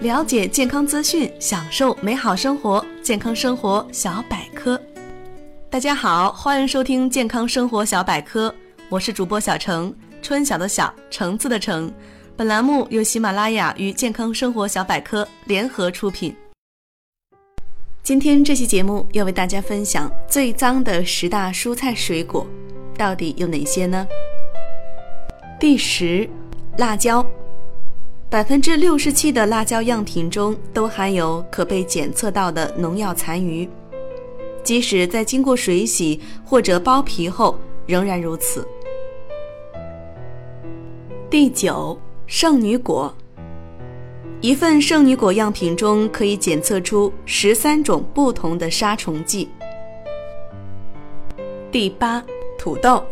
[0.00, 2.84] 了解健康资讯，享受美好生活。
[3.02, 4.80] 健康生活小百科，
[5.68, 8.54] 大家好，欢迎收听健康生活小百科，
[8.88, 9.92] 我是主播小程，
[10.22, 11.92] 春晓的晓，橙子的橙。
[12.36, 16.32] 本栏目由喜马拉雅与健康生活小百科联合出品。
[18.04, 22.46] 今天这期节目要为大家分享最脏的十大蔬菜水果，
[22.96, 24.06] 到底有哪些呢？
[25.58, 26.30] 第十，
[26.76, 27.26] 辣椒。
[28.30, 33.66] 百分之六十七的辣椒样品中都含有可被检测到的农药残余，
[34.62, 38.68] 即使在经过水洗或者剥皮后，仍然如此。
[41.30, 43.14] 第九，圣女果。
[44.42, 49.48] 一份圣女果样品中可以检测出十三种不同的杀虫剂。
[51.72, 52.22] 第八，
[52.58, 53.02] 土豆。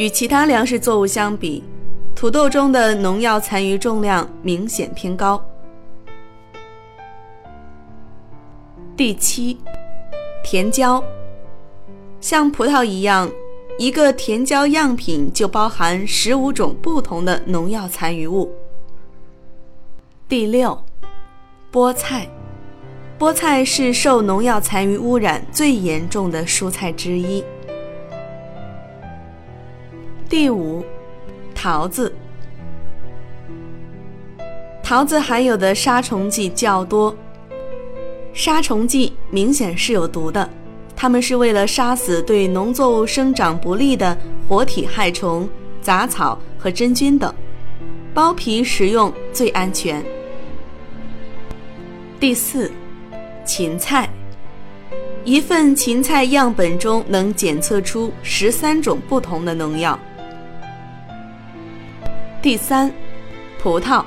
[0.00, 1.62] 与其他粮食作物相比。
[2.20, 5.42] 土豆中的农药残余重量明显偏高。
[8.94, 9.58] 第七，
[10.44, 11.02] 甜椒。
[12.20, 13.30] 像葡萄一样，
[13.78, 18.54] 一个甜椒样品就包含十五种不同的农药残余物。
[20.28, 20.78] 第六，
[21.72, 22.28] 菠菜。
[23.18, 27.42] 菠菜是受农药残余污染最严重的蔬菜之一。
[30.28, 30.84] 第五。
[31.62, 32.10] 桃子，
[34.82, 37.14] 桃子含有的杀虫剂较多，
[38.32, 40.48] 杀虫剂明显是有毒的，
[40.96, 44.16] 它们是为了杀死对农作物生长不利的
[44.48, 45.46] 活体害虫、
[45.82, 47.30] 杂草和真菌等，
[48.14, 50.02] 剥皮食用最安全。
[52.18, 52.72] 第四，
[53.44, 54.08] 芹菜，
[55.26, 60.00] 一份芹菜样本中能检测出十三种不同的农药。
[62.42, 62.90] 第三，
[63.62, 64.02] 葡萄，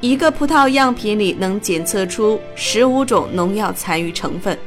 [0.00, 4.58] 一个葡萄样品里能检测出十五种农药残余成分。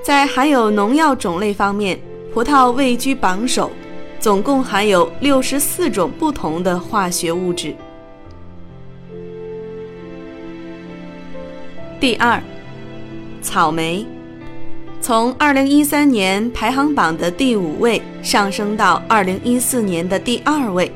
[0.00, 1.98] 在含有农药种类方面，
[2.32, 3.72] 葡萄位居榜首，
[4.20, 7.74] 总共含有六十四种不同的化学物质。
[11.98, 12.40] 第二，
[13.42, 14.06] 草莓，
[15.00, 20.88] 从二零一三年排行榜的第五位上升到二零一四年的第二位。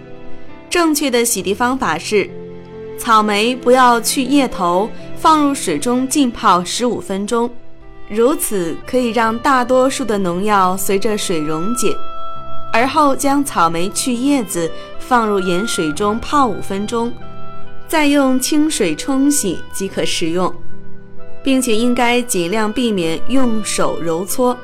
[0.71, 2.29] 正确的洗涤方法是：
[2.99, 7.51] 草莓不要去叶头，放入水中浸泡十五分钟，
[8.09, 11.95] 如此可以让大多数的农药随着水溶解。
[12.71, 17.11] 而后将草莓去叶子，放入盐水中泡五分钟，
[17.87, 20.55] 再用清水冲洗即可食用，
[21.43, 24.55] 并且应该尽量避免用手揉搓，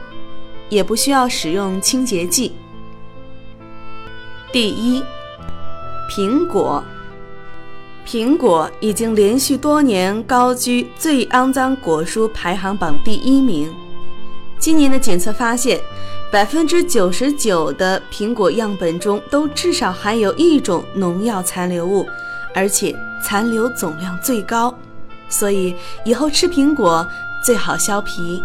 [0.68, 2.52] 也不需要使用清洁剂。
[4.52, 5.02] 第一。
[6.10, 6.82] 苹果，
[8.06, 13.72] 苹果已经连续多年高居最肮脏果蔬排行榜第一名。
[14.58, 15.80] 今年的检测发现，
[16.30, 22.06] 百分之九十九的苹果样本中都至少含有一种农药残留物，
[22.54, 24.74] 而且残留总量最高。
[25.28, 27.06] 所以以后吃苹果
[27.44, 28.42] 最好削皮。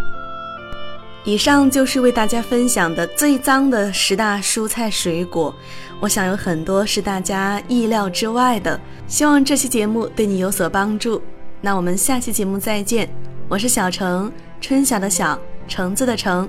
[1.25, 5.53] 以上就是为大家分享的最脏的十大蔬菜水果，
[5.99, 8.79] 我想有很多是大家意料之外的。
[9.07, 11.21] 希望这期节目对你有所帮助。
[11.61, 13.09] 那我们下期节目再见，
[13.49, 14.31] 我是小橙，
[14.61, 15.37] 春晓的晓，
[15.67, 16.47] 橙子的橙。